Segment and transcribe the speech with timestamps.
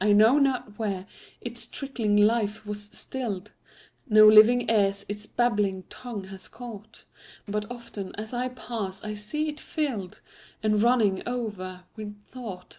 [0.00, 1.04] I know not where
[1.40, 3.50] its trickling life was still'd;
[4.08, 7.02] No living ears its babbling tongue has caught;
[7.48, 10.20] But often, as I pass, I see it fill'dAnd
[10.80, 12.78] running o'er with thought.